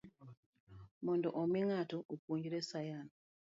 [1.05, 3.07] Mondo omi ng'ato opuonjre sayan